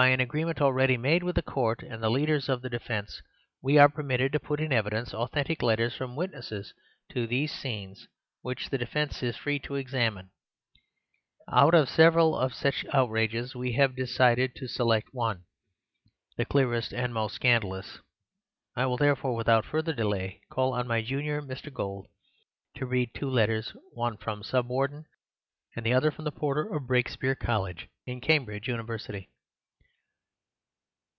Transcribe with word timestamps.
By 0.00 0.08
an 0.08 0.18
agreement 0.18 0.60
already 0.60 0.96
made 0.96 1.22
with 1.22 1.36
the 1.36 1.42
Court 1.42 1.80
and 1.84 2.02
the 2.02 2.10
leaders 2.10 2.48
of 2.48 2.62
the 2.62 2.68
defence, 2.68 3.22
we 3.62 3.78
are 3.78 3.88
permitted 3.88 4.32
to 4.32 4.40
put 4.40 4.58
in 4.58 4.72
evidence 4.72 5.14
authentic 5.14 5.62
letters 5.62 5.94
from 5.94 6.16
witnesses 6.16 6.74
to 7.12 7.28
these 7.28 7.52
scenes, 7.54 8.08
which 8.42 8.70
the 8.70 8.76
defence 8.76 9.22
is 9.22 9.36
free 9.36 9.60
to 9.60 9.76
examine. 9.76 10.30
Out 11.48 11.74
of 11.74 11.88
several 11.88 12.32
cases 12.36 12.42
of 12.44 12.54
such 12.54 12.84
outrages 12.92 13.54
we 13.54 13.74
have 13.74 13.94
decided 13.94 14.56
to 14.56 14.66
select 14.66 15.14
one— 15.14 15.44
the 16.36 16.44
clearest 16.44 16.92
and 16.92 17.14
most 17.14 17.36
scandalous. 17.36 18.00
I 18.74 18.86
will 18.86 18.96
therefore, 18.96 19.36
without 19.36 19.64
further 19.64 19.92
delay, 19.92 20.40
call 20.50 20.72
on 20.72 20.88
my 20.88 21.02
junior, 21.02 21.40
Mr. 21.40 21.72
Gould, 21.72 22.08
to 22.78 22.84
read 22.84 23.14
two 23.14 23.30
letters—one 23.30 24.16
from 24.16 24.40
the 24.40 24.44
Sub 24.44 24.66
Warden 24.66 25.06
and 25.76 25.86
the 25.86 25.92
other 25.92 26.10
from 26.10 26.24
the 26.24 26.32
porter 26.32 26.66
of 26.74 26.88
Brakespeare 26.88 27.36
College, 27.36 27.88
in 28.04 28.20
Cambridge 28.20 28.66
University." 28.66 29.30